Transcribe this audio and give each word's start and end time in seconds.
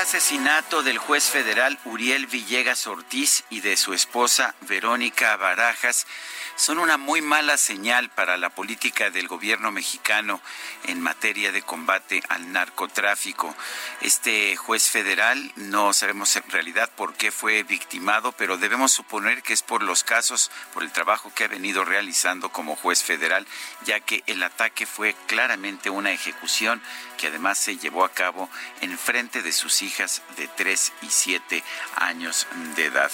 Asesinato 0.00 0.82
del 0.82 0.96
juez 0.96 1.24
federal 1.24 1.78
Uriel 1.84 2.26
Villegas 2.26 2.86
Ortiz 2.86 3.44
y 3.50 3.60
de 3.60 3.76
su 3.76 3.92
esposa 3.92 4.54
Verónica 4.62 5.36
Barajas 5.36 6.06
son 6.56 6.78
una 6.78 6.98
muy 6.98 7.22
mala 7.22 7.56
señal 7.56 8.10
para 8.10 8.36
la 8.36 8.50
política 8.50 9.10
del 9.10 9.28
gobierno 9.28 9.70
mexicano 9.70 10.42
en 10.84 11.00
materia 11.00 11.52
de 11.52 11.62
combate 11.62 12.22
al 12.28 12.52
narcotráfico. 12.52 13.54
Este 14.02 14.56
juez 14.56 14.90
federal 14.90 15.52
no 15.56 15.94
sabemos 15.94 16.36
en 16.36 16.48
realidad 16.50 16.90
por 16.96 17.14
qué 17.14 17.30
fue 17.30 17.62
victimado, 17.62 18.32
pero 18.32 18.58
debemos 18.58 18.92
suponer 18.92 19.42
que 19.42 19.54
es 19.54 19.62
por 19.62 19.82
los 19.82 20.04
casos, 20.04 20.50
por 20.74 20.82
el 20.82 20.92
trabajo 20.92 21.32
que 21.34 21.44
ha 21.44 21.48
venido 21.48 21.84
realizando 21.84 22.50
como 22.50 22.76
juez 22.76 23.02
federal, 23.02 23.46
ya 23.86 24.00
que 24.00 24.22
el 24.26 24.42
ataque 24.42 24.84
fue 24.84 25.14
claramente 25.26 25.88
una 25.88 26.12
ejecución 26.12 26.82
que 27.16 27.28
además 27.28 27.58
se 27.58 27.78
llevó 27.78 28.04
a 28.04 28.12
cabo 28.12 28.50
en 28.82 28.98
frente 28.98 29.40
de 29.40 29.52
sus 29.52 29.80
hijas 29.90 30.22
de 30.36 30.46
3 30.46 30.92
y 31.02 31.06
7 31.10 31.64
años 31.96 32.46
de 32.76 32.86
edad. 32.86 33.10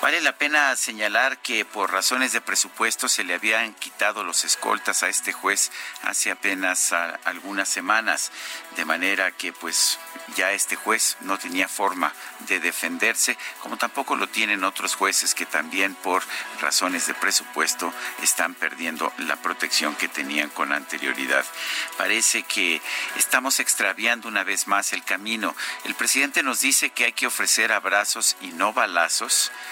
Vale 0.00 0.20
la 0.20 0.36
pena 0.36 0.74
señalar 0.76 1.38
que 1.38 1.64
por 1.64 1.92
razones 1.92 2.32
de 2.32 2.40
presupuesto 2.40 3.08
se 3.08 3.24
le 3.24 3.34
habían 3.34 3.74
quitado 3.74 4.22
los 4.22 4.44
escoltas 4.44 5.02
a 5.02 5.08
este 5.08 5.32
juez 5.32 5.72
hace 6.02 6.30
apenas 6.30 6.92
a, 6.92 7.18
algunas 7.24 7.68
semanas, 7.68 8.30
de 8.76 8.84
manera 8.84 9.32
que 9.32 9.52
pues 9.52 9.98
ya 10.36 10.52
este 10.52 10.76
juez 10.76 11.16
no 11.20 11.38
tenía 11.38 11.68
forma 11.68 12.12
de 12.40 12.60
defenderse, 12.60 13.36
como 13.60 13.76
tampoco 13.76 14.14
lo 14.14 14.28
tienen 14.28 14.64
otros 14.64 14.94
jueces 14.94 15.34
que 15.34 15.46
también 15.46 15.94
por 15.96 16.22
razones 16.60 17.06
de 17.06 17.14
presupuesto 17.14 17.92
están 18.22 18.54
perdiendo 18.54 19.12
la 19.18 19.36
protección 19.36 19.96
que 19.96 20.08
tenían 20.08 20.50
con 20.50 20.72
anterioridad. 20.72 21.44
Parece 21.96 22.44
que 22.44 22.80
estamos 23.16 23.58
extraviando 23.60 24.28
una 24.28 24.44
vez 24.44 24.66
más 24.66 24.92
el 24.92 25.02
camino. 25.02 25.54
El 25.84 25.94
presidente 25.94 26.42
nos 26.42 26.60
dice 26.60 26.90
que 26.90 27.06
hay 27.06 27.12
que 27.12 27.26
ofrecer 27.26 27.72
abrazos 27.72 28.36
y 28.40 28.48
no 28.48 28.72
balazos 28.72 29.50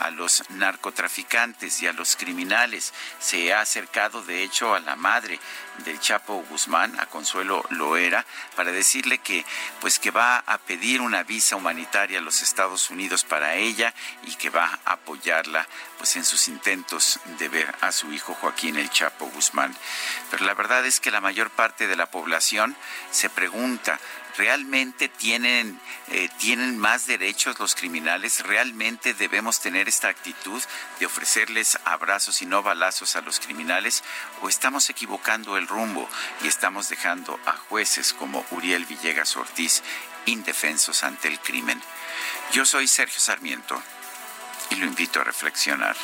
a 0.00 0.10
los 0.10 0.42
narcotraficantes 0.50 1.82
y 1.82 1.86
a 1.86 1.92
los 1.92 2.16
criminales. 2.16 2.92
Se 3.20 3.52
ha 3.52 3.60
acercado, 3.60 4.22
de 4.22 4.42
hecho, 4.42 4.74
a 4.74 4.80
la 4.80 4.96
madre 4.96 5.38
del 5.84 5.98
Chapo 6.00 6.44
Guzmán, 6.48 6.98
a 7.00 7.06
Consuelo 7.06 7.64
Loera, 7.70 8.24
para 8.56 8.72
decirle 8.72 9.18
que, 9.18 9.44
pues, 9.80 9.98
que 9.98 10.10
va 10.10 10.38
a 10.38 10.58
pedir 10.58 11.00
una 11.00 11.22
visa 11.22 11.56
humanitaria 11.56 12.18
a 12.18 12.22
los 12.22 12.42
Estados 12.42 12.90
Unidos 12.90 13.24
para 13.24 13.54
ella 13.54 13.94
y 14.24 14.34
que 14.36 14.50
va 14.50 14.78
a 14.84 14.92
apoyarla, 14.92 15.66
pues, 15.98 16.16
en 16.16 16.24
sus 16.24 16.48
intentos 16.48 17.20
de 17.38 17.48
ver 17.48 17.74
a 17.80 17.92
su 17.92 18.12
hijo 18.12 18.34
Joaquín 18.34 18.76
el 18.76 18.90
Chapo 18.90 19.26
Guzmán. 19.26 19.76
Pero 20.30 20.44
la 20.44 20.54
verdad 20.54 20.84
es 20.86 21.00
que 21.00 21.10
la 21.10 21.20
mayor 21.20 21.50
parte 21.50 21.86
de 21.86 21.96
la 21.96 22.06
población 22.06 22.76
se 23.10 23.30
pregunta 23.30 23.98
¿Realmente 24.36 25.08
tienen, 25.08 25.78
eh, 26.08 26.28
tienen 26.38 26.76
más 26.76 27.06
derechos 27.06 27.58
los 27.60 27.76
criminales? 27.76 28.42
¿Realmente 28.44 29.14
debemos 29.14 29.60
esta 29.88 30.08
actitud 30.08 30.62
de 30.98 31.06
ofrecerles 31.06 31.78
abrazos 31.84 32.42
y 32.42 32.46
no 32.46 32.62
balazos 32.62 33.16
a 33.16 33.20
los 33.20 33.40
criminales? 33.40 34.02
¿O 34.42 34.48
estamos 34.48 34.90
equivocando 34.90 35.56
el 35.56 35.66
rumbo 35.66 36.08
y 36.42 36.48
estamos 36.48 36.88
dejando 36.88 37.38
a 37.46 37.52
jueces 37.52 38.12
como 38.12 38.44
Uriel 38.50 38.84
Villegas 38.86 39.36
Ortiz 39.36 39.82
indefensos 40.26 41.04
ante 41.04 41.28
el 41.28 41.38
crimen? 41.40 41.80
Yo 42.52 42.64
soy 42.64 42.86
Sergio 42.86 43.20
Sarmiento 43.20 43.82
y 44.70 44.76
lo 44.76 44.86
invito 44.86 45.20
a 45.20 45.24
reflexionar. 45.24 45.96